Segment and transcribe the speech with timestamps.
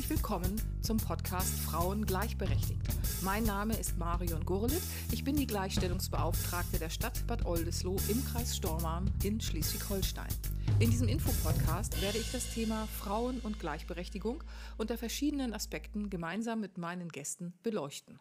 [0.00, 2.80] herzlich willkommen zum Podcast Frauen gleichberechtigt.
[3.22, 4.80] Mein Name ist Marion Gurlitt.
[5.12, 10.30] Ich bin die Gleichstellungsbeauftragte der Stadt Bad Oldesloe im Kreis Stormarn in Schleswig-Holstein.
[10.78, 14.42] In diesem Infopodcast werde ich das Thema Frauen und Gleichberechtigung
[14.78, 18.20] unter verschiedenen Aspekten gemeinsam mit meinen Gästen beleuchten.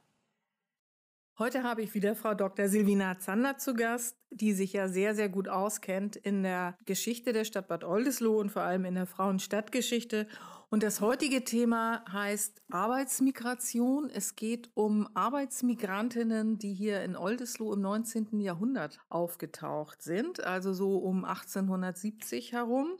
[1.38, 2.68] Heute habe ich wieder Frau Dr.
[2.68, 7.46] Silvina Zander zu Gast, die sich ja sehr, sehr gut auskennt in der Geschichte der
[7.46, 10.27] Stadt Bad Oldesloe und vor allem in der Frauenstadtgeschichte.
[10.71, 14.07] Und das heutige Thema heißt Arbeitsmigration.
[14.11, 18.39] Es geht um Arbeitsmigrantinnen, die hier in Oldesloe im 19.
[18.39, 22.97] Jahrhundert aufgetaucht sind, also so um 1870 herum.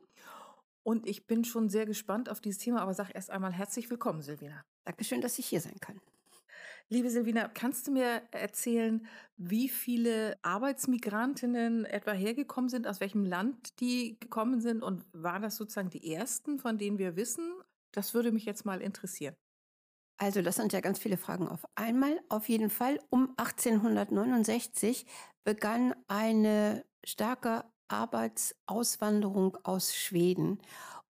[0.82, 4.23] Und ich bin schon sehr gespannt auf dieses Thema, aber sag erst einmal herzlich willkommen,
[4.23, 4.64] Silvina.
[4.86, 6.02] Dankeschön, dass ich hier sein kann.
[6.92, 9.06] Liebe Silvina, kannst du mir erzählen,
[9.38, 15.56] wie viele Arbeitsmigrantinnen etwa hergekommen sind, aus welchem Land die gekommen sind und waren das
[15.56, 17.54] sozusagen die ersten, von denen wir wissen?
[17.92, 19.36] Das würde mich jetzt mal interessieren.
[20.18, 22.20] Also das sind ja ganz viele Fragen auf einmal.
[22.28, 25.06] Auf jeden Fall um 1869
[25.44, 30.59] begann eine starke Arbeitsauswanderung aus Schweden.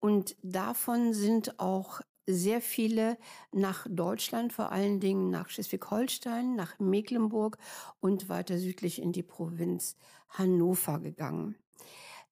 [0.01, 3.17] Und davon sind auch sehr viele
[3.53, 7.59] nach Deutschland, vor allen Dingen nach Schleswig-Holstein, nach Mecklenburg
[8.01, 9.97] und weiter südlich in die Provinz
[10.29, 11.57] Hannover gegangen.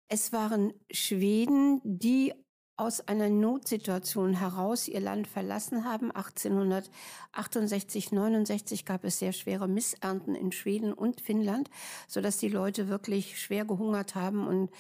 [0.08, 2.34] Es waren Schweden, die
[2.77, 6.10] aus einer Notsituation heraus ihr Land verlassen haben.
[6.10, 11.70] 1868, 69 gab es sehr schwere Missernten in Schweden und Finnland,
[12.06, 14.70] so dass die Leute wirklich schwer gehungert haben und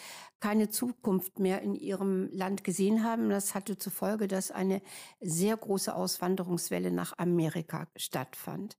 [0.40, 3.30] keine Zukunft mehr in ihrem Land gesehen haben.
[3.30, 4.82] Das hatte zur Folge, dass eine
[5.20, 8.76] sehr große Auswanderungswelle nach Amerika stattfand.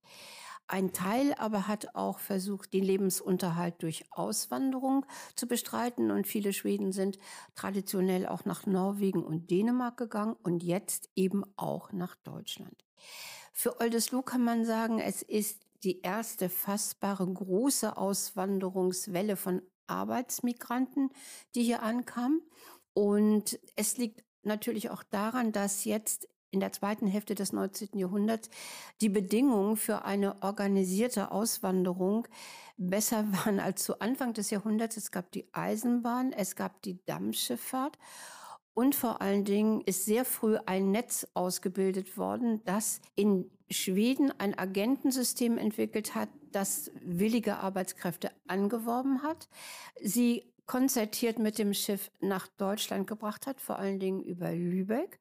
[0.69, 6.11] Ein Teil aber hat auch versucht, den Lebensunterhalt durch Auswanderung zu bestreiten.
[6.11, 7.17] Und viele Schweden sind
[7.55, 12.83] traditionell auch nach Norwegen und Dänemark gegangen und jetzt eben auch nach Deutschland.
[13.53, 21.09] Für Oldesloe kann man sagen, es ist die erste fassbare große Auswanderungswelle von Arbeitsmigranten,
[21.55, 22.41] die hier ankam.
[22.93, 27.97] Und es liegt natürlich auch daran, dass jetzt in der zweiten Hälfte des 19.
[27.97, 28.49] Jahrhunderts
[29.01, 32.27] die Bedingungen für eine organisierte Auswanderung
[32.77, 34.97] besser waren als zu Anfang des Jahrhunderts.
[34.97, 37.97] Es gab die Eisenbahn, es gab die Dampfschifffahrt
[38.73, 44.57] und vor allen Dingen ist sehr früh ein Netz ausgebildet worden, das in Schweden ein
[44.57, 49.49] Agentensystem entwickelt hat, das willige Arbeitskräfte angeworben hat.
[49.99, 55.17] Sie konzertiert mit dem Schiff nach Deutschland gebracht hat, vor allen Dingen über Lübeck.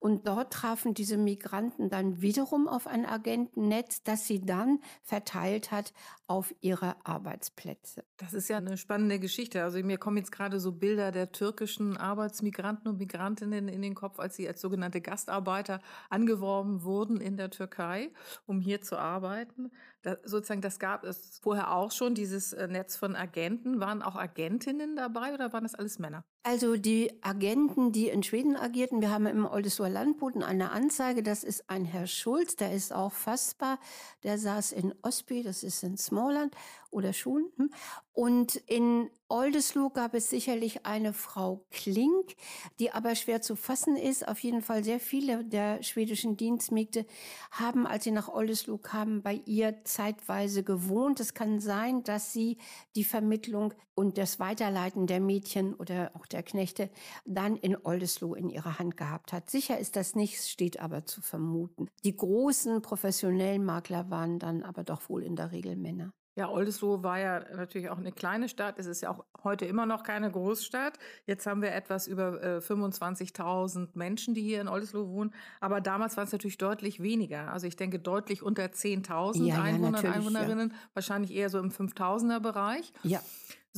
[0.00, 5.92] Und dort trafen diese Migranten dann wiederum auf ein Agentennetz, das sie dann verteilt hat
[6.26, 8.04] auf ihre Arbeitsplätze.
[8.18, 9.62] Das ist ja eine spannende Geschichte.
[9.62, 14.18] Also mir kommen jetzt gerade so Bilder der türkischen Arbeitsmigranten und Migrantinnen in den Kopf,
[14.18, 15.80] als sie als sogenannte Gastarbeiter
[16.10, 18.10] angeworben wurden in der Türkei,
[18.44, 19.70] um hier zu arbeiten.
[20.02, 23.78] Da, sozusagen, das gab es vorher auch schon, dieses äh, Netz von Agenten.
[23.78, 26.24] Waren auch Agentinnen dabei oder waren das alles Männer?
[26.50, 31.44] Also die Agenten, die in Schweden agierten, wir haben im Oldesloher Landboten eine Anzeige, das
[31.44, 33.78] ist ein Herr Schulz, der ist auch fassbar,
[34.22, 36.56] der saß in Osby, das ist in Smallland
[36.90, 37.52] oder Schuhen.
[37.58, 37.70] Hm?
[38.14, 42.34] Und in Oldesloe gab es sicherlich eine Frau Klink,
[42.78, 44.26] die aber schwer zu fassen ist.
[44.26, 47.04] Auf jeden Fall sehr viele der schwedischen Dienstmägde
[47.50, 51.20] haben, als sie nach Oldesloe kamen, bei ihr zeitweise gewohnt.
[51.20, 52.56] Es kann sein, dass sie
[52.96, 56.88] die Vermittlung und das Weiterleiten der Mädchen oder auch der Knechte
[57.26, 59.50] dann in Oldesloe in ihrer Hand gehabt hat.
[59.50, 61.88] Sicher ist das nicht, steht aber zu vermuten.
[62.04, 66.14] Die großen professionellen Makler waren dann aber doch wohl in der Regel Männer.
[66.38, 68.78] Ja, Oldesloe war ja natürlich auch eine kleine Stadt.
[68.78, 70.96] Es ist ja auch heute immer noch keine Großstadt.
[71.26, 75.34] Jetzt haben wir etwas über äh, 25.000 Menschen, die hier in Oldesloe wohnen.
[75.58, 77.52] Aber damals waren es natürlich deutlich weniger.
[77.52, 80.70] Also ich denke deutlich unter 10.000 ja, Einwohner, ja, Einwohnerinnen.
[80.70, 80.76] Ja.
[80.94, 82.92] Wahrscheinlich eher so im 5.000er Bereich.
[83.02, 83.20] Ja.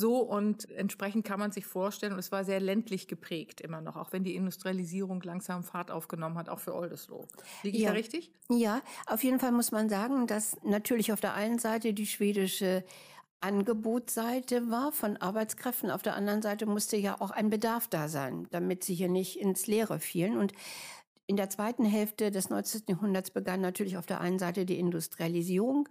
[0.00, 3.96] So und entsprechend kann man sich vorstellen, und es war sehr ländlich geprägt immer noch,
[3.96, 7.28] auch wenn die Industrialisierung langsam Fahrt aufgenommen hat, auch für Oldesloe.
[7.62, 7.90] Liege ich ja.
[7.90, 8.32] da richtig?
[8.48, 12.82] Ja, auf jeden Fall muss man sagen, dass natürlich auf der einen Seite die schwedische
[13.42, 15.90] Angebotsseite war von Arbeitskräften.
[15.90, 19.38] Auf der anderen Seite musste ja auch ein Bedarf da sein, damit sie hier nicht
[19.38, 20.36] ins Leere fielen.
[20.38, 20.52] Und
[21.30, 22.82] in der zweiten Hälfte des 19.
[22.88, 25.88] Jahrhunderts begann natürlich auf der einen Seite die Industrialisierung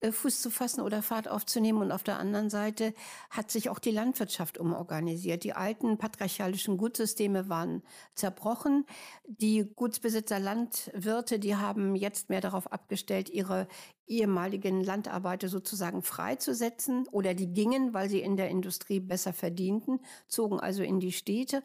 [0.00, 1.82] äh, Fuß zu fassen oder Fahrt aufzunehmen.
[1.82, 2.94] Und auf der anderen Seite
[3.28, 5.44] hat sich auch die Landwirtschaft umorganisiert.
[5.44, 7.82] Die alten patriarchalischen Gutsysteme waren
[8.14, 8.86] zerbrochen.
[9.26, 13.68] Die Gutsbesitzer, Landwirte, die haben jetzt mehr darauf abgestellt, ihre
[14.06, 20.58] ehemaligen Landarbeiter sozusagen freizusetzen oder die gingen, weil sie in der Industrie besser verdienten, zogen
[20.58, 21.62] also in die Städte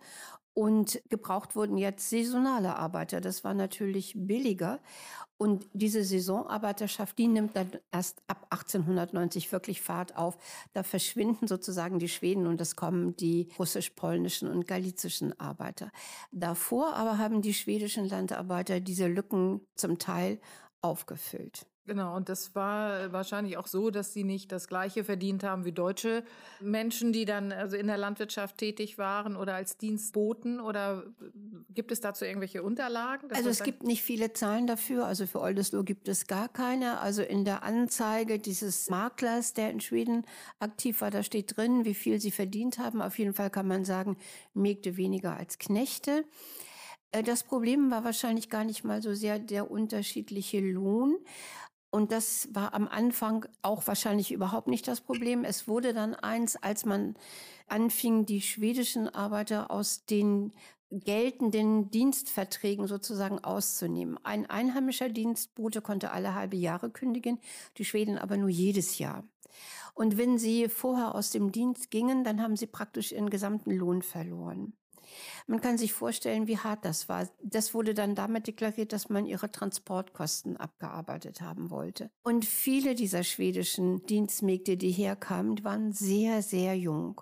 [0.53, 3.21] Und gebraucht wurden jetzt saisonale Arbeiter.
[3.21, 4.79] Das war natürlich billiger.
[5.37, 10.37] Und diese Saisonarbeiterschaft, die nimmt dann erst ab 1890 wirklich Fahrt auf.
[10.73, 15.91] Da verschwinden sozusagen die Schweden und es kommen die russisch-polnischen und galizischen Arbeiter.
[16.31, 20.39] Davor aber haben die schwedischen Landarbeiter diese Lücken zum Teil
[20.81, 21.65] aufgefüllt.
[21.85, 25.73] Genau, und das war wahrscheinlich auch so, dass sie nicht das Gleiche verdient haben wie
[25.73, 26.23] deutsche
[26.61, 30.61] Menschen, die dann also in der Landwirtschaft tätig waren oder als Dienstboten.
[30.61, 31.03] Oder
[31.69, 33.29] gibt es dazu irgendwelche Unterlagen?
[33.31, 35.05] Also es gibt nicht viele Zahlen dafür.
[35.05, 37.01] Also für Oldesloe gibt es gar keine.
[37.01, 40.25] Also in der Anzeige dieses Maklers, der in Schweden
[40.59, 43.01] aktiv war, da steht drin, wie viel sie verdient haben.
[43.01, 44.15] Auf jeden Fall kann man sagen,
[44.53, 46.23] Mägde weniger als Knechte.
[47.13, 51.17] Äh, das Problem war wahrscheinlich gar nicht mal so sehr der unterschiedliche Lohn,
[51.93, 55.43] und das war am Anfang auch wahrscheinlich überhaupt nicht das Problem.
[55.43, 57.15] Es wurde dann eins, als man
[57.67, 60.53] anfing, die schwedischen Arbeiter aus den
[60.89, 64.17] geltenden Dienstverträgen sozusagen auszunehmen.
[64.23, 67.37] Ein einheimischer Dienstbote konnte alle halbe Jahre kündigen,
[67.77, 69.23] die Schweden aber nur jedes Jahr.
[69.93, 74.01] Und wenn sie vorher aus dem Dienst gingen, dann haben sie praktisch ihren gesamten Lohn
[74.01, 74.73] verloren.
[75.47, 77.27] Man kann sich vorstellen, wie hart das war.
[77.41, 82.09] Das wurde dann damit deklariert, dass man ihre Transportkosten abgearbeitet haben wollte.
[82.23, 87.21] Und viele dieser schwedischen Dienstmägde, die herkamen, waren sehr, sehr jung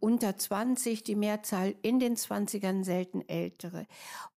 [0.00, 3.86] unter 20, die Mehrzahl in den 20ern selten ältere.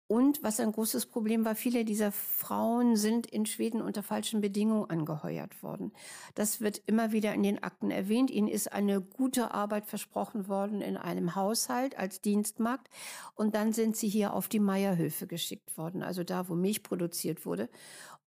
[0.07, 4.89] Und was ein großes Problem war, viele dieser Frauen sind in Schweden unter falschen Bedingungen
[4.89, 5.92] angeheuert worden.
[6.33, 8.31] Das wird immer wieder in den Akten erwähnt.
[8.31, 12.89] Ihnen ist eine gute Arbeit versprochen worden in einem Haushalt als Dienstmarkt.
[13.36, 17.45] Und dann sind sie hier auf die Meierhöfe geschickt worden, also da, wo Milch produziert
[17.45, 17.68] wurde.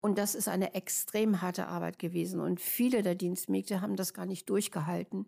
[0.01, 2.41] Und das ist eine extrem harte Arbeit gewesen.
[2.41, 5.27] Und viele der Dienstmägde haben das gar nicht durchgehalten.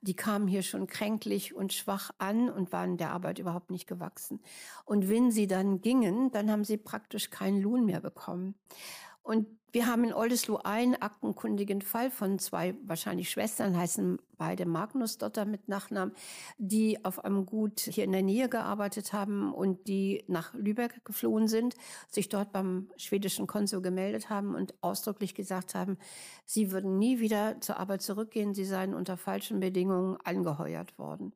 [0.00, 4.40] Die kamen hier schon kränklich und schwach an und waren der Arbeit überhaupt nicht gewachsen.
[4.86, 8.54] Und wenn sie dann gingen, dann haben sie praktisch keinen Lohn mehr bekommen.
[9.24, 15.46] Und wir haben in Oldesloe einen aktenkundigen Fall von zwei wahrscheinlich Schwestern, heißen beide Magnusdotter
[15.46, 16.14] mit Nachnamen,
[16.58, 21.48] die auf einem Gut hier in der Nähe gearbeitet haben und die nach Lübeck geflohen
[21.48, 21.74] sind,
[22.08, 25.98] sich dort beim schwedischen Konsul gemeldet haben und ausdrücklich gesagt haben,
[26.44, 31.32] sie würden nie wieder zur Arbeit zurückgehen, sie seien unter falschen Bedingungen angeheuert worden.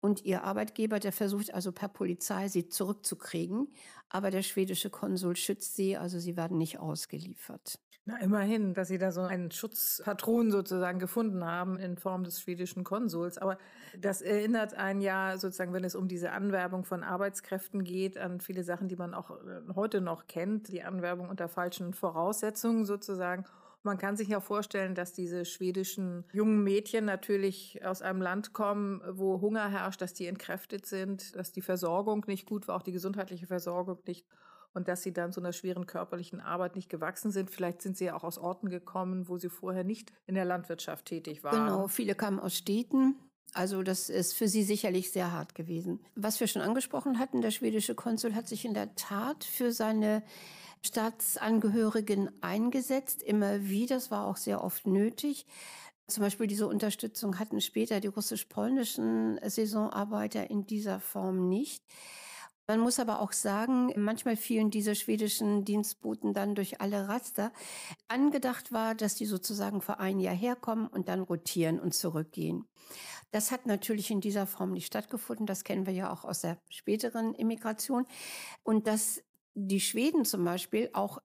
[0.00, 3.68] Und ihr Arbeitgeber, der versucht also per Polizei sie zurückzukriegen,
[4.10, 7.78] aber der schwedische Konsul schützt sie, also sie werden nicht ausgeliefert.
[8.06, 12.82] Na, immerhin, dass Sie da so einen Schutzpatron sozusagen gefunden haben in Form des schwedischen
[12.82, 13.36] Konsuls.
[13.36, 13.58] Aber
[13.98, 18.64] das erinnert einen ja sozusagen, wenn es um diese Anwerbung von Arbeitskräften geht, an viele
[18.64, 20.68] Sachen, die man auch äh, heute noch kennt.
[20.68, 23.44] Die Anwerbung unter falschen Voraussetzungen sozusagen.
[23.82, 29.00] Man kann sich ja vorstellen, dass diese schwedischen jungen Mädchen natürlich aus einem Land kommen,
[29.10, 32.92] wo Hunger herrscht, dass die entkräftet sind, dass die Versorgung nicht gut war, auch die
[32.92, 34.26] gesundheitliche Versorgung nicht
[34.72, 37.50] und dass sie dann so einer schweren körperlichen Arbeit nicht gewachsen sind.
[37.50, 41.06] Vielleicht sind sie ja auch aus Orten gekommen, wo sie vorher nicht in der Landwirtschaft
[41.06, 41.66] tätig waren.
[41.66, 43.16] Genau, viele kamen aus Städten.
[43.52, 46.00] Also das ist für sie sicherlich sehr hart gewesen.
[46.14, 50.22] Was wir schon angesprochen hatten, der schwedische Konsul hat sich in der Tat für seine
[50.84, 53.96] Staatsangehörigen eingesetzt, immer wieder.
[53.96, 55.46] Das war auch sehr oft nötig.
[56.06, 61.84] Zum Beispiel diese Unterstützung hatten später die russisch-polnischen Saisonarbeiter in dieser Form nicht.
[62.70, 67.52] Man muss aber auch sagen, manchmal fielen diese schwedischen Dienstboten dann durch alle Raster.
[68.06, 72.68] Angedacht war, dass die sozusagen für ein Jahr herkommen und dann rotieren und zurückgehen.
[73.32, 75.46] Das hat natürlich in dieser Form nicht stattgefunden.
[75.46, 78.04] Das kennen wir ja auch aus der späteren Immigration.
[78.62, 79.20] Und dass
[79.54, 81.18] die Schweden zum Beispiel auch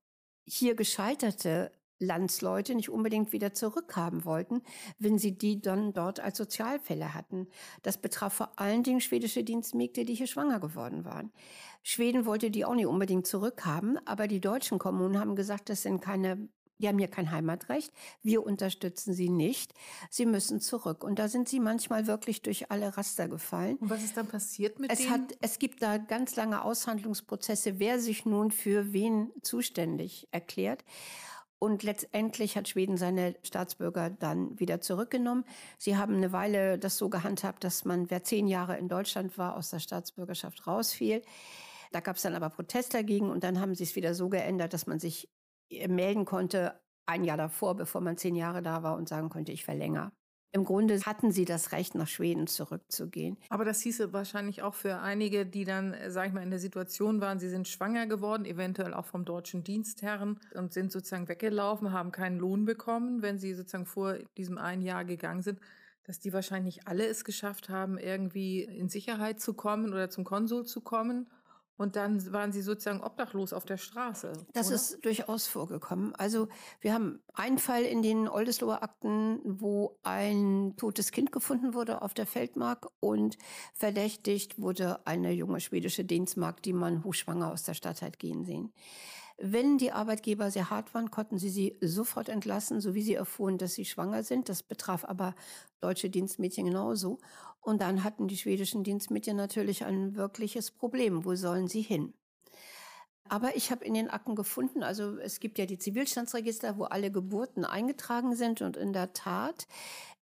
[0.47, 4.61] hier gescheiterte Landsleute nicht unbedingt wieder zurückhaben wollten,
[4.99, 7.47] wenn sie die dann dort als Sozialfälle hatten.
[7.83, 11.31] Das betraf vor allen Dingen schwedische Dienstmägde, die hier schwanger geworden waren.
[11.83, 16.01] Schweden wollte die auch nicht unbedingt zurückhaben, aber die deutschen Kommunen haben gesagt, das sind
[16.01, 17.91] keine die haben hier kein Heimatrecht,
[18.21, 19.73] wir unterstützen sie nicht,
[20.09, 21.03] sie müssen zurück.
[21.03, 23.77] Und da sind sie manchmal wirklich durch alle Raster gefallen.
[23.77, 25.11] Und was ist dann passiert mit es denen?
[25.11, 30.83] Hat, es gibt da ganz lange Aushandlungsprozesse, wer sich nun für wen zuständig erklärt.
[31.57, 35.45] Und letztendlich hat Schweden seine Staatsbürger dann wieder zurückgenommen.
[35.77, 39.55] Sie haben eine Weile das so gehandhabt, dass man, wer zehn Jahre in Deutschland war,
[39.55, 41.21] aus der Staatsbürgerschaft rausfiel.
[41.91, 44.73] Da gab es dann aber Protest dagegen und dann haben sie es wieder so geändert,
[44.73, 45.29] dass man sich
[45.87, 49.63] melden konnte, ein Jahr davor, bevor man zehn Jahre da war und sagen konnte, ich
[49.63, 50.11] verlängere.
[50.51, 53.37] Im Grunde hatten sie das Recht, nach Schweden zurückzugehen.
[53.49, 56.59] Aber das hieße wahrscheinlich auch für einige, die dann, äh, sag ich mal, in der
[56.59, 61.91] Situation waren, sie sind schwanger geworden, eventuell auch vom deutschen Dienstherren und sind sozusagen weggelaufen,
[61.91, 65.59] haben keinen Lohn bekommen, wenn sie sozusagen vor diesem einen Jahr gegangen sind
[66.05, 70.65] dass die wahrscheinlich alle es geschafft haben, irgendwie in Sicherheit zu kommen oder zum Konsul
[70.65, 71.27] zu kommen.
[71.77, 74.31] Und dann waren sie sozusagen obdachlos auf der Straße.
[74.53, 74.75] Das oder?
[74.75, 76.15] ist durchaus vorgekommen.
[76.15, 76.47] Also
[76.79, 82.13] wir haben einen Fall in den Oldesloher Akten, wo ein totes Kind gefunden wurde auf
[82.13, 83.37] der Feldmark und
[83.73, 88.71] verdächtigt wurde eine junge schwedische Dienstmagd, die man hochschwanger aus der Stadt hat gehen sehen.
[89.37, 93.57] Wenn die Arbeitgeber sehr hart waren, konnten sie sie sofort entlassen, so wie sie erfuhren,
[93.57, 94.47] dass sie schwanger sind.
[94.47, 95.35] Das betraf aber
[95.81, 97.19] deutsche Dienstmädchen genauso.
[97.59, 101.25] Und dann hatten die schwedischen Dienstmädchen natürlich ein wirkliches Problem.
[101.25, 102.13] Wo sollen sie hin?
[103.27, 107.11] Aber ich habe in den Akten gefunden, also es gibt ja die Zivilstandsregister, wo alle
[107.11, 108.61] Geburten eingetragen sind.
[108.61, 109.67] Und in der Tat,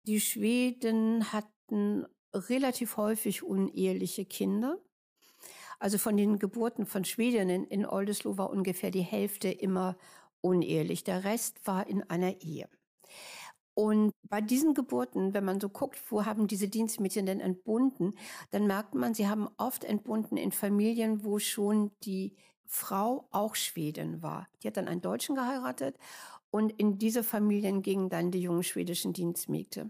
[0.07, 4.77] die Schweden hatten relativ häufig uneheliche Kinder.
[5.81, 9.97] Also von den Geburten von Schwedinnen in Oldesloe war ungefähr die Hälfte immer
[10.39, 11.03] unehelich.
[11.03, 12.69] Der Rest war in einer Ehe.
[13.73, 18.13] Und bei diesen Geburten, wenn man so guckt, wo haben diese Dienstmädchen denn entbunden,
[18.51, 22.35] dann merkt man, sie haben oft entbunden in Familien, wo schon die
[22.65, 24.47] Frau auch Schwedin war.
[24.61, 25.97] Die hat dann einen Deutschen geheiratet
[26.51, 29.89] und in diese Familien gingen dann die jungen schwedischen Dienstmägde.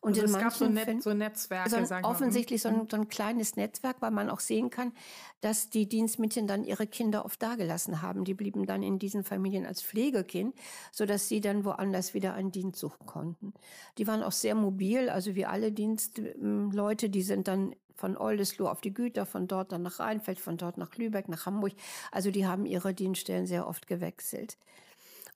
[0.00, 2.88] Und also es gab so, Net so Netzwerke, so ein, offensichtlich so ein, mhm.
[2.90, 4.92] so ein, kleines Netzwerk, weil man auch sehen kann,
[5.40, 8.24] dass die Dienstmädchen dann ihre Kinder oft dagelassen haben.
[8.24, 10.54] Die blieben dann in diesen Familien als Pflegekind,
[10.92, 13.52] sodass sie dann woanders wieder einen Dienst suchen konnten.
[13.98, 18.80] Die waren auch sehr mobil, also wie alle Dienstleute, die sind dann von Oldesloe auf
[18.82, 21.72] die Güter, von dort dann nach Rheinfeld, von dort nach Lübeck, nach Hamburg.
[22.12, 24.58] Also die haben ihre Dienststellen sehr oft gewechselt.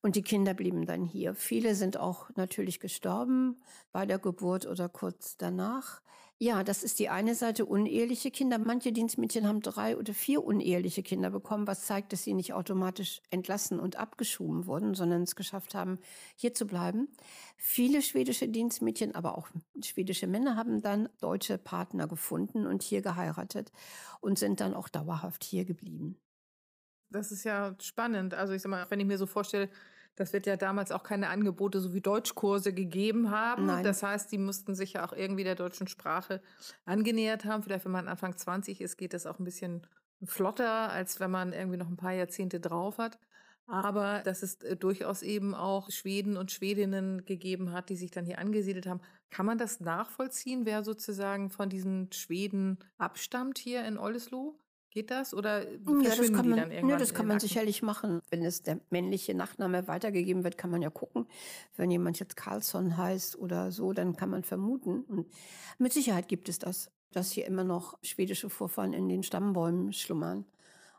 [0.03, 1.35] Und die Kinder blieben dann hier.
[1.35, 3.61] Viele sind auch natürlich gestorben
[3.93, 6.01] bei der Geburt oder kurz danach.
[6.43, 8.57] Ja, das ist die eine Seite uneheliche Kinder.
[8.57, 13.21] Manche Dienstmädchen haben drei oder vier uneheliche Kinder bekommen, was zeigt, dass sie nicht automatisch
[13.29, 15.99] entlassen und abgeschoben wurden, sondern es geschafft haben,
[16.37, 17.09] hier zu bleiben.
[17.59, 19.49] Viele schwedische Dienstmädchen, aber auch
[19.85, 23.71] schwedische Männer haben dann deutsche Partner gefunden und hier geheiratet
[24.23, 26.17] und sind dann auch dauerhaft hier geblieben.
[27.11, 28.35] Das ist ja spannend.
[28.35, 29.69] Also ich sag mal, wenn ich mir so vorstelle,
[30.17, 33.67] das wird ja damals auch keine Angebote so wie Deutschkurse gegeben haben.
[33.67, 33.85] Nein.
[33.85, 36.43] Das heißt, die mussten sich ja auch irgendwie der deutschen Sprache
[36.85, 37.63] angenähert haben.
[37.63, 39.87] Vielleicht, wenn man Anfang 20 ist, geht das auch ein bisschen
[40.23, 43.19] flotter, als wenn man irgendwie noch ein paar Jahrzehnte drauf hat.
[43.67, 48.27] Aber dass es äh, durchaus eben auch Schweden und Schwedinnen gegeben hat, die sich dann
[48.27, 49.01] hier angesiedelt haben.
[49.31, 54.55] Kann man das nachvollziehen, wer sozusagen von diesen Schweden abstammt hier in Oldesloe?
[54.91, 56.91] Geht das oder hm, ja, das kann man, dann irgendwann?
[56.91, 58.21] Ja, das kann man sicherlich machen.
[58.29, 61.27] Wenn es der männliche Nachname weitergegeben wird, kann man ja gucken.
[61.77, 65.03] Wenn jemand jetzt Carlsson heißt oder so, dann kann man vermuten.
[65.03, 65.29] Und
[65.79, 70.45] mit Sicherheit gibt es das, dass hier immer noch schwedische Vorfahren in den Stammbäumen schlummern.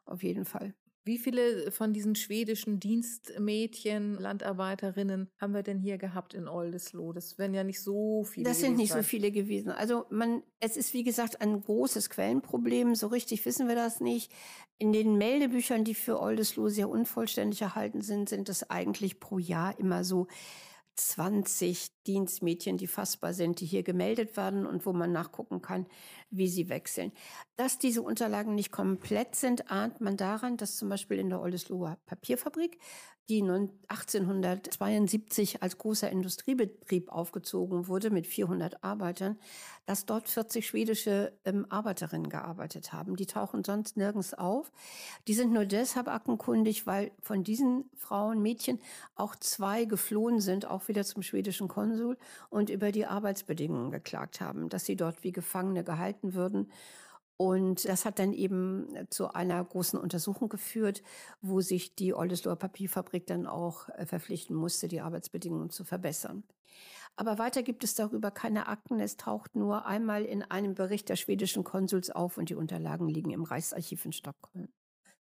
[0.06, 0.74] Auf jeden Fall.
[1.04, 7.14] Wie viele von diesen schwedischen Dienstmädchen, Landarbeiterinnen haben wir denn hier gehabt in Oldesloe?
[7.14, 8.48] Das werden ja nicht so viele.
[8.48, 9.02] Das sind nicht sein.
[9.02, 9.72] so viele gewesen.
[9.72, 12.94] Also man, es ist wie gesagt ein großes Quellenproblem.
[12.94, 14.32] So richtig wissen wir das nicht.
[14.78, 19.80] In den Meldebüchern, die für Oldesloe sehr unvollständig erhalten sind, sind es eigentlich pro Jahr
[19.80, 20.28] immer so
[20.98, 25.86] 20 Dienstmädchen, die fassbar sind, die hier gemeldet werden und wo man nachgucken kann,
[26.30, 27.12] wie sie wechseln.
[27.58, 31.98] Dass diese Unterlagen nicht komplett sind, ahnt man daran, dass zum Beispiel in der Oldesloher
[32.06, 32.80] Papierfabrik
[33.30, 39.40] die 1872 als großer Industriebetrieb aufgezogen wurde mit 400 Arbeitern,
[39.86, 43.16] dass dort 40 schwedische ähm, Arbeiterinnen gearbeitet haben.
[43.16, 44.70] Die tauchen sonst nirgends auf.
[45.28, 48.82] Die sind nur deshalb aktenkundig, weil von diesen Frauen, Mädchen
[49.16, 51.91] auch zwei geflohen sind, auch wieder zum schwedischen Konsul
[52.50, 56.72] und über die Arbeitsbedingungen geklagt haben, dass sie dort wie Gefangene gehalten würden
[57.42, 61.02] und das hat dann eben zu einer großen Untersuchung geführt,
[61.42, 66.44] wo sich die Oldesloher Papierfabrik dann auch äh, verpflichten musste, die Arbeitsbedingungen zu verbessern.
[67.16, 69.00] Aber weiter gibt es darüber keine Akten.
[69.00, 73.32] Es taucht nur einmal in einem Bericht der schwedischen Konsuls auf und die Unterlagen liegen
[73.32, 74.68] im Reichsarchiv in Stockholm.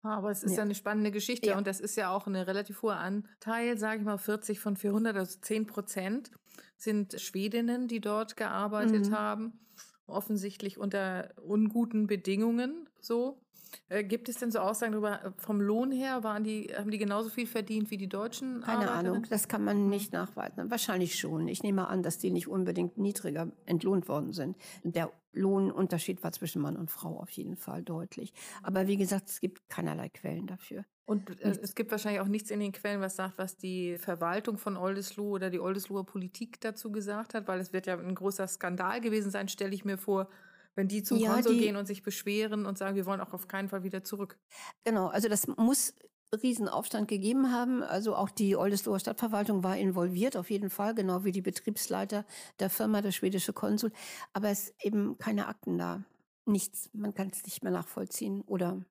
[0.03, 1.57] Ah, aber es ist ja, ja eine spannende Geschichte ja.
[1.57, 5.15] und das ist ja auch ein relativ hoher Anteil, sage ich mal 40 von 400,
[5.15, 6.31] also 10 Prozent
[6.77, 9.15] sind Schwedinnen, die dort gearbeitet mhm.
[9.15, 9.59] haben
[10.07, 13.41] offensichtlich unter unguten Bedingungen so.
[13.89, 16.97] Äh, gibt es denn so Aussagen darüber, äh, vom Lohn her, waren die, haben die
[16.97, 18.61] genauso viel verdient wie die Deutschen?
[18.61, 20.71] Keine Ahnung, das kann man nicht nachweisen.
[20.71, 21.47] Wahrscheinlich schon.
[21.49, 24.55] Ich nehme an, dass die nicht unbedingt niedriger entlohnt worden sind.
[24.83, 28.33] Der Lohnunterschied war zwischen Mann und Frau auf jeden Fall deutlich.
[28.63, 30.85] Aber wie gesagt, es gibt keinerlei Quellen dafür.
[31.05, 34.57] Und äh, es gibt wahrscheinlich auch nichts in den Quellen, was sagt, was die Verwaltung
[34.57, 38.47] von Oldesloe oder die Oldesloher Politik dazu gesagt hat, weil es wird ja ein großer
[38.47, 40.29] Skandal gewesen sein, stelle ich mir vor,
[40.75, 43.33] wenn die zum ja, Konsul die, gehen und sich beschweren und sagen, wir wollen auch
[43.33, 44.37] auf keinen Fall wieder zurück.
[44.83, 45.95] Genau, also das muss
[46.31, 47.83] Riesenaufstand gegeben haben.
[47.83, 52.25] Also auch die Oldesloher Stadtverwaltung war involviert, auf jeden Fall, genau wie die Betriebsleiter
[52.59, 53.91] der Firma, der schwedische Konsul.
[54.33, 56.03] Aber es eben keine Akten da.
[56.45, 56.89] Nichts.
[56.93, 58.41] Man kann es nicht mehr nachvollziehen.
[58.41, 58.81] Oder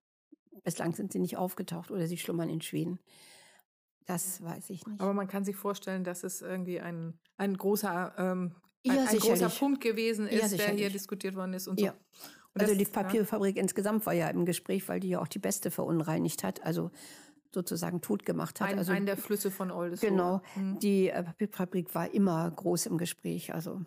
[0.64, 2.98] bislang sind sie nicht aufgetaucht oder sie schlummern in Schweden.
[4.06, 5.00] Das weiß ich nicht.
[5.00, 8.54] Aber man kann sich vorstellen, dass es irgendwie ein, ein großer, ähm,
[8.86, 11.86] ein, ja, ein großer Punkt gewesen ist, ja, der hier diskutiert worden ist und so.
[11.86, 11.94] Ja.
[12.58, 15.70] Also das, die Papierfabrik insgesamt war ja im Gespräch, weil die ja auch die Beste
[15.70, 16.62] verunreinigt hat.
[16.62, 16.90] Also
[17.52, 18.68] sozusagen tot gemacht hat.
[18.68, 20.10] Ein, also, ein der Flüsse von Oldesloe.
[20.10, 20.42] Genau.
[20.56, 20.78] Mhm.
[20.80, 23.54] Die äh, Papierfabrik war immer groß im Gespräch.
[23.54, 23.80] Also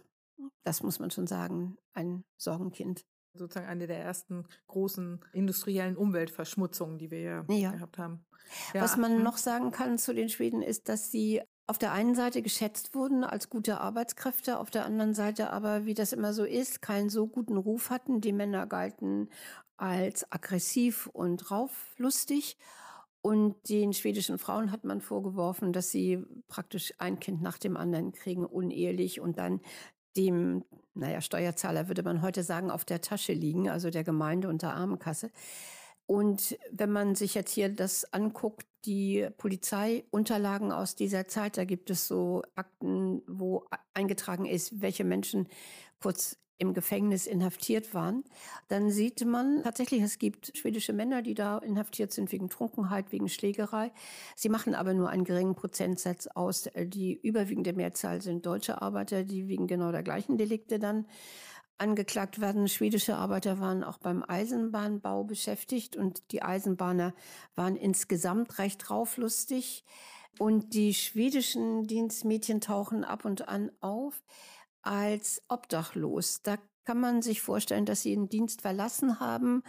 [0.64, 3.06] das muss man schon sagen, ein Sorgenkind.
[3.34, 7.72] Sozusagen eine der ersten großen industriellen Umweltverschmutzungen, die wir ja.
[7.72, 8.26] gehabt haben.
[8.74, 8.82] Ja.
[8.82, 9.24] Was man hm.
[9.24, 13.24] noch sagen kann zu den Schweden ist, dass sie auf der einen Seite geschätzt wurden
[13.24, 17.28] als gute Arbeitskräfte, auf der anderen Seite aber, wie das immer so ist, keinen so
[17.28, 18.22] guten Ruf hatten.
[18.22, 19.30] Die Männer galten
[19.78, 22.58] als aggressiv und rauflustig.
[23.22, 28.14] Und den schwedischen Frauen hat man vorgeworfen, dass sie praktisch ein Kind nach dem anderen
[28.14, 29.62] kriegen, unehelich und dann
[30.18, 34.64] dem, naja, Steuerzahler würde man heute sagen, auf der Tasche liegen, also der Gemeinde und
[34.64, 35.30] der Armenkasse.
[36.10, 41.92] Und wenn man sich jetzt hier das anguckt, die Polizeiunterlagen aus dieser Zeit, da gibt
[41.92, 45.48] es so Akten, wo eingetragen ist, welche Menschen
[46.02, 48.24] kurz im Gefängnis inhaftiert waren,
[48.70, 53.30] dann sieht man tatsächlich, es gibt schwedische Männer, die da inhaftiert sind wegen Trunkenheit, wegen
[53.30, 53.92] Schlägerei.
[54.36, 56.72] Sie machen aber nur einen geringen Prozentsatz aus.
[56.76, 61.06] Die überwiegende Mehrzahl sind deutsche Arbeiter, die wegen genau der gleichen Delikte dann
[61.80, 62.68] angeklagt werden.
[62.68, 67.14] Schwedische Arbeiter waren auch beim Eisenbahnbau beschäftigt und die Eisenbahner
[67.56, 69.84] waren insgesamt recht rauflustig.
[70.38, 74.24] Und die schwedischen Dienstmädchen tauchen ab und an auf
[74.82, 76.42] als obdachlos.
[76.44, 79.62] Da kann man sich vorstellen, dass sie den Dienst verlassen haben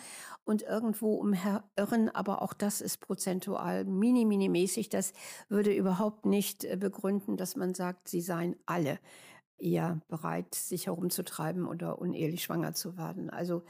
[0.45, 4.89] und irgendwo umherirren, aber auch das ist prozentual mini, mini mäßig.
[4.89, 5.13] Das
[5.49, 8.99] würde überhaupt nicht äh, begründen, dass man sagt, sie seien alle
[9.61, 13.31] eher bereit, sich herumzutreiben oder unehelich schwanger zu werden.
[13.31, 13.65] Also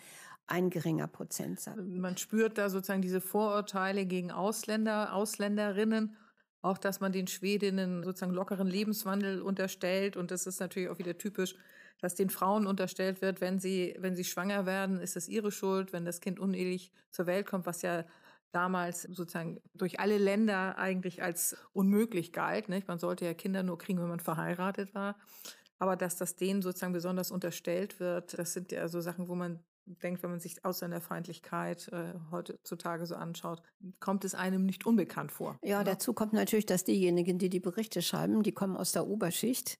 [0.46, 1.78] ein geringer Prozentsatz.
[1.78, 6.16] Man spürt da sozusagen diese Vorurteile gegen Ausländer, Ausländerinnen
[6.62, 10.16] auch, dass man den Schwedinnen sozusagen lockeren Lebenswandel unterstellt.
[10.16, 11.54] Und das ist natürlich auch wieder typisch,
[12.00, 15.92] dass den Frauen unterstellt wird, wenn sie, wenn sie schwanger werden, ist es ihre Schuld,
[15.92, 18.04] wenn das Kind unehelich zur Welt kommt, was ja
[18.52, 22.68] damals sozusagen durch alle Länder eigentlich als unmöglich galt.
[22.68, 22.88] Nicht?
[22.88, 25.16] Man sollte ja Kinder nur kriegen, wenn man verheiratet war.
[25.80, 29.58] Aber dass das denen sozusagen besonders unterstellt wird, das sind ja so Sachen, wo man
[29.86, 33.62] denkt, wenn man sich Ausländerfeindlichkeit äh, heutzutage so anschaut,
[33.98, 35.58] kommt es einem nicht unbekannt vor.
[35.64, 35.92] Ja, oder?
[35.92, 39.78] dazu kommt natürlich, dass diejenigen, die die Berichte schreiben, die kommen aus der Oberschicht.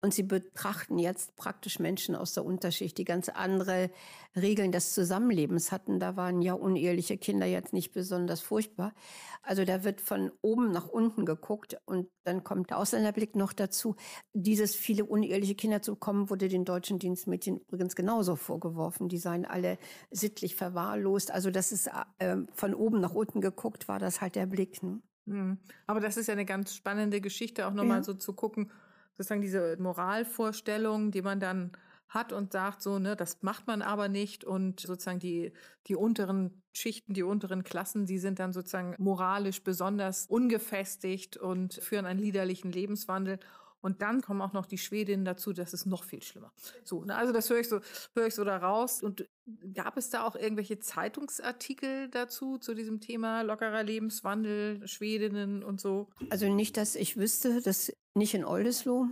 [0.00, 3.90] Und sie betrachten jetzt praktisch Menschen aus der Unterschicht, die ganz andere
[4.36, 5.98] Regeln des Zusammenlebens hatten.
[5.98, 8.94] Da waren ja uneheliche Kinder jetzt nicht besonders furchtbar.
[9.42, 13.96] Also da wird von oben nach unten geguckt und dann kommt der Ausländerblick noch dazu.
[14.34, 19.08] Dieses viele uneheliche Kinder zu bekommen, wurde den deutschen Dienstmädchen übrigens genauso vorgeworfen.
[19.08, 19.78] Die seien alle
[20.12, 21.32] sittlich verwahrlost.
[21.32, 24.80] Also das ist äh, von oben nach unten geguckt, war das halt der Blick.
[24.80, 25.02] Ne?
[25.24, 25.58] Mhm.
[25.88, 28.02] Aber das ist ja eine ganz spannende Geschichte, auch nochmal ja.
[28.04, 28.70] so zu gucken,
[29.18, 31.72] sozusagen diese Moralvorstellung, die man dann
[32.08, 35.52] hat und sagt so, ne, das macht man aber nicht und sozusagen die,
[35.88, 42.06] die unteren Schichten, die unteren Klassen, die sind dann sozusagen moralisch besonders ungefestigt und führen
[42.06, 43.38] einen liederlichen Lebenswandel.
[43.80, 46.52] Und dann kommen auch noch die Schwedinnen dazu, das ist noch viel schlimmer.
[46.84, 47.80] So, ne, also das höre ich so,
[48.14, 49.02] höre ich so da raus.
[49.02, 49.28] Und
[49.74, 56.08] gab es da auch irgendwelche Zeitungsartikel dazu, zu diesem Thema lockerer Lebenswandel, Schwedinnen und so?
[56.30, 59.08] Also nicht, dass ich wüsste, dass nicht in Oldesloe.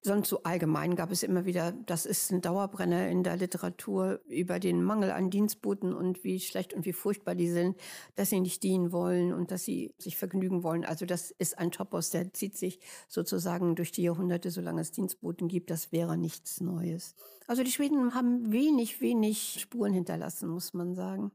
[0.00, 4.60] Sonst so allgemein gab es immer wieder, das ist ein Dauerbrenner in der Literatur über
[4.60, 7.76] den Mangel an Dienstboten und wie schlecht und wie furchtbar die sind,
[8.14, 10.84] dass sie nicht dienen wollen und dass sie sich vergnügen wollen.
[10.84, 15.48] Also das ist ein Topos, der zieht sich sozusagen durch die Jahrhunderte, solange es Dienstboten
[15.48, 15.68] gibt.
[15.68, 17.16] Das wäre nichts Neues.
[17.48, 21.32] Also die Schweden haben wenig, wenig Spuren hinterlassen, muss man sagen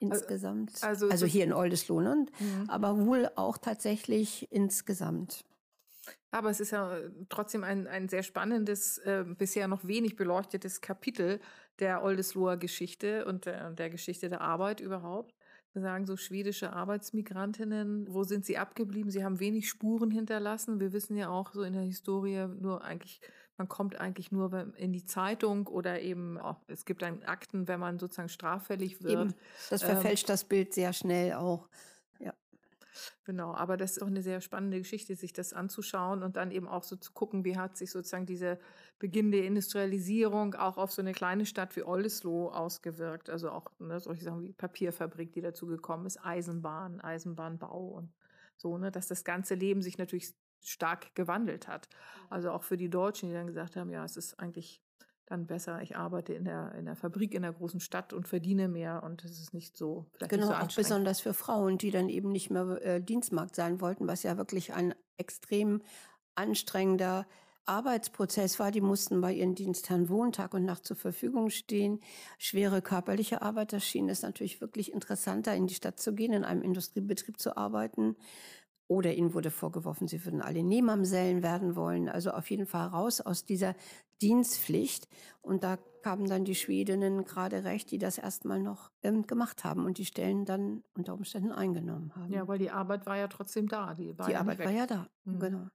[0.00, 0.82] insgesamt.
[0.82, 2.26] Also, also hier in Oldesloe, ne?
[2.40, 2.68] Mhm.
[2.68, 5.44] aber wohl auch tatsächlich insgesamt.
[6.32, 10.80] Aber es ist ja äh, trotzdem ein, ein sehr spannendes, äh, bisher noch wenig beleuchtetes
[10.80, 11.40] Kapitel
[11.78, 15.34] der Oldesloher Geschichte und der, der Geschichte der Arbeit überhaupt.
[15.74, 19.10] Wir sagen so schwedische Arbeitsmigrantinnen, wo sind sie abgeblieben?
[19.10, 20.80] Sie haben wenig Spuren hinterlassen.
[20.80, 23.20] Wir wissen ja auch so in der Historie nur eigentlich,
[23.56, 27.80] man kommt eigentlich nur in die Zeitung oder eben auch, es gibt dann Akten, wenn
[27.80, 29.12] man sozusagen straffällig wird.
[29.12, 29.34] Eben,
[29.70, 31.68] das verfälscht ähm, das Bild sehr schnell auch.
[33.24, 36.68] Genau, aber das ist auch eine sehr spannende Geschichte, sich das anzuschauen und dann eben
[36.68, 38.58] auch so zu gucken, wie hat sich sozusagen diese
[38.98, 43.30] Beginn der Industrialisierung auch auf so eine kleine Stadt wie Oldesloe ausgewirkt.
[43.30, 48.12] Also auch ne, solche Sachen wie Papierfabrik, die dazu gekommen ist, Eisenbahn, Eisenbahnbau und
[48.56, 51.88] so, ne, dass das ganze Leben sich natürlich stark gewandelt hat.
[52.30, 54.80] Also auch für die Deutschen, die dann gesagt haben, ja, es ist eigentlich
[55.32, 58.68] dann besser, ich arbeite in der, in der Fabrik in der großen Stadt und verdiene
[58.68, 60.06] mehr und es ist nicht so.
[60.18, 63.80] Genau, nicht so auch besonders für Frauen, die dann eben nicht mehr äh, Dienstmarkt sein
[63.80, 65.82] wollten, was ja wirklich ein extrem
[66.34, 67.26] anstrengender
[67.64, 68.70] Arbeitsprozess war.
[68.70, 72.00] Die mussten bei ihren Dienstherren wohnen, Tag und Nacht zur Verfügung stehen.
[72.38, 76.44] Schwere körperliche Arbeit, das schien es natürlich wirklich interessanter, in die Stadt zu gehen, in
[76.44, 78.16] einem Industriebetrieb zu arbeiten.
[78.88, 82.10] Oder ihnen wurde vorgeworfen, sie würden alle Nehmamsellen werden wollen.
[82.10, 83.74] Also auf jeden Fall raus aus dieser
[84.22, 85.08] Dienstpflicht.
[85.42, 89.84] Und da kamen dann die Schwedinnen gerade recht, die das erstmal noch ähm, gemacht haben
[89.84, 92.32] und die Stellen dann unter Umständen eingenommen haben.
[92.32, 93.94] Ja, weil die Arbeit war ja trotzdem da.
[93.94, 95.38] Die, die ja Arbeit war ja da, mhm.
[95.38, 95.68] genau.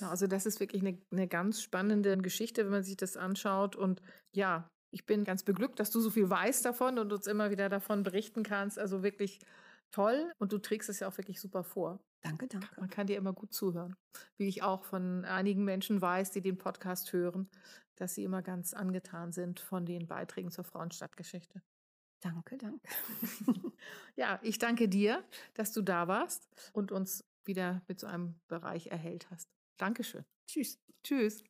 [0.00, 3.76] Ja, also das ist wirklich eine, eine ganz spannende Geschichte, wenn man sich das anschaut.
[3.76, 4.00] Und
[4.32, 7.68] ja, ich bin ganz beglückt, dass du so viel weißt davon und uns immer wieder
[7.68, 8.78] davon berichten kannst.
[8.78, 9.40] Also wirklich
[9.90, 12.00] toll und du trägst es ja auch wirklich super vor.
[12.22, 12.68] Danke, danke.
[12.78, 13.96] Man kann dir immer gut zuhören.
[14.36, 17.48] Wie ich auch von einigen Menschen weiß, die den Podcast hören,
[17.96, 21.62] dass sie immer ganz angetan sind von den Beiträgen zur Frauenstadtgeschichte.
[22.20, 22.86] Danke, danke.
[24.16, 28.88] ja, ich danke dir, dass du da warst und uns wieder mit so einem Bereich
[28.88, 29.48] erhellt hast.
[29.78, 30.24] Dankeschön.
[30.46, 30.78] Tschüss.
[31.02, 31.49] Tschüss.